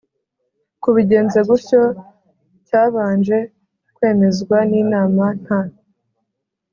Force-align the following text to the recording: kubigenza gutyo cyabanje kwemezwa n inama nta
kubigenza 0.81 1.39
gutyo 1.49 1.81
cyabanje 2.67 3.37
kwemezwa 3.95 4.57
n 4.69 4.71
inama 4.81 5.25
nta 5.43 5.61